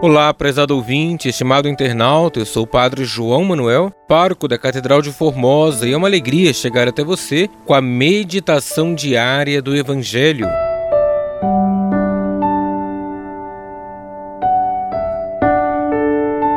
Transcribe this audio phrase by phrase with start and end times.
[0.00, 5.10] Olá, prezado ouvinte, estimado internauta, eu sou o Padre João Manuel, pároco da Catedral de
[5.10, 10.46] Formosa, e é uma alegria chegar até você com a meditação diária do Evangelho.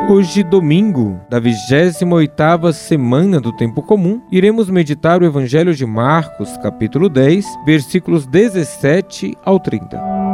[0.08, 7.08] Hoje, domingo, da 28ª semana do tempo comum, iremos meditar o Evangelho de Marcos, capítulo
[7.08, 10.31] 10, versículos 17 ao 30.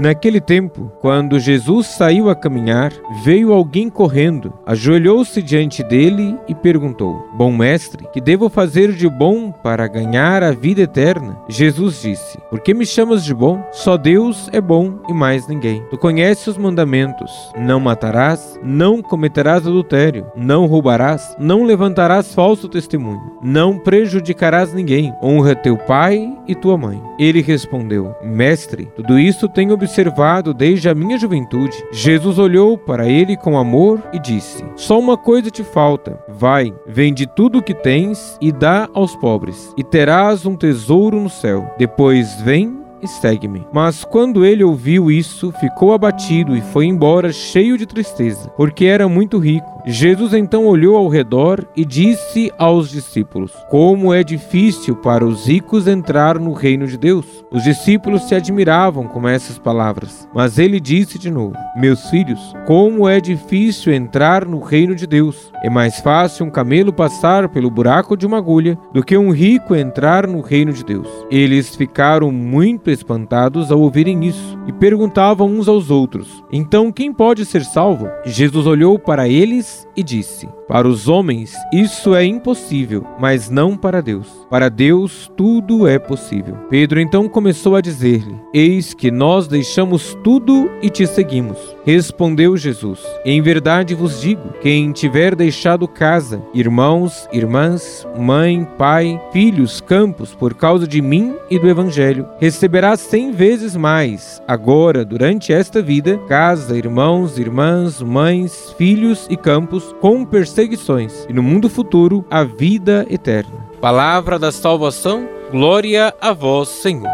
[0.00, 2.90] Naquele tempo, quando Jesus saiu a caminhar,
[3.22, 9.52] veio alguém correndo, ajoelhou-se diante dele e perguntou: Bom mestre, que devo fazer de bom
[9.52, 11.36] para ganhar a vida eterna?
[11.50, 13.62] Jesus disse: Por que me chamas de bom?
[13.72, 15.84] Só Deus é bom e mais ninguém.
[15.90, 23.36] Tu conheces os mandamentos: Não matarás, não cometerás adultério, não roubarás, não levantarás falso testemunho,
[23.42, 27.02] não prejudicarás ninguém, honra teu pai e tua mãe.
[27.18, 31.84] Ele respondeu: Mestre, tudo isso tenho observado observado desde a minha juventude.
[31.90, 36.18] Jesus olhou para ele com amor e disse: Só uma coisa te falta.
[36.28, 41.28] Vai, vende tudo o que tens e dá aos pobres, e terás um tesouro no
[41.28, 41.74] céu.
[41.76, 43.66] Depois vem e segue-me.
[43.72, 49.08] Mas quando ele ouviu isso, ficou abatido e foi embora cheio de tristeza, porque era
[49.08, 49.79] muito rico.
[49.86, 55.86] Jesus então olhou ao redor e disse aos discípulos: Como é difícil para os ricos
[55.86, 57.44] entrar no reino de Deus.
[57.50, 63.08] Os discípulos se admiravam com essas palavras, mas ele disse de novo: Meus filhos, como
[63.08, 65.50] é difícil entrar no reino de Deus.
[65.62, 69.74] É mais fácil um camelo passar pelo buraco de uma agulha do que um rico
[69.74, 71.08] entrar no reino de Deus.
[71.30, 77.44] Eles ficaram muito espantados ao ouvirem isso e perguntavam uns aos outros: Então quem pode
[77.44, 78.08] ser salvo?
[78.24, 84.00] Jesus olhou para eles e disse: Para os homens isso é impossível, mas não para
[84.00, 84.28] Deus.
[84.48, 86.56] Para Deus tudo é possível.
[86.70, 91.58] Pedro então começou a dizer-lhe: Eis que nós deixamos tudo e te seguimos.
[91.84, 99.80] Respondeu Jesus: Em verdade vos digo: quem tiver deixado casa, irmãos, irmãs, mãe, pai, filhos,
[99.80, 105.82] campos, por causa de mim e do Evangelho, receberá cem vezes mais, agora, durante esta
[105.82, 110.24] vida, casa, irmãos, irmãs, mães, filhos e campos, com
[110.60, 113.54] perseguições, e no mundo futuro, a vida eterna.
[113.80, 117.08] Palavra da salvação, glória a vós, Senhor.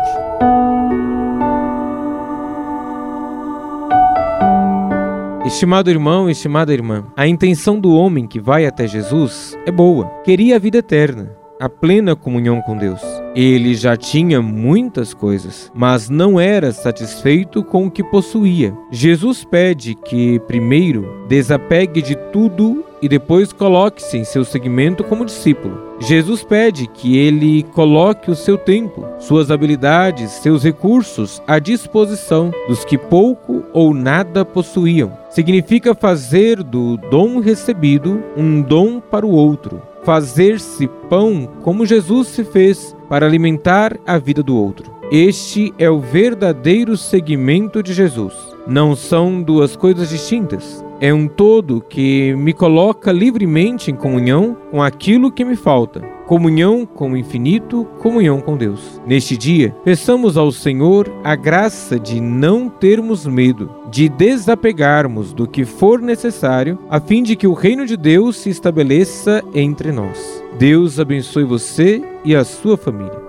[5.44, 10.06] Estimado irmão, estimada irmã, a intenção do homem que vai até Jesus é boa.
[10.24, 11.30] Queria a vida eterna,
[11.60, 13.00] a plena comunhão com Deus.
[13.32, 18.76] Ele já tinha muitas coisas, mas não era satisfeito com o que possuía.
[18.90, 25.86] Jesus pede que, primeiro, desapegue de tudo e depois coloque-se em seu segmento como discípulo.
[25.98, 32.84] Jesus pede que ele coloque o seu tempo, suas habilidades, seus recursos à disposição dos
[32.84, 35.16] que pouco ou nada possuíam.
[35.30, 42.44] Significa fazer do dom recebido um dom para o outro, fazer-se pão como Jesus se
[42.44, 44.94] fez para alimentar a vida do outro.
[45.10, 48.34] Este é o verdadeiro seguimento de Jesus.
[48.66, 50.84] Não são duas coisas distintas.
[50.98, 56.00] É um todo que me coloca livremente em comunhão com aquilo que me falta.
[56.26, 59.00] Comunhão com o infinito, comunhão com Deus.
[59.06, 65.64] Neste dia, peçamos ao Senhor a graça de não termos medo, de desapegarmos do que
[65.64, 70.42] for necessário, a fim de que o reino de Deus se estabeleça entre nós.
[70.58, 73.25] Deus abençoe você e a sua família.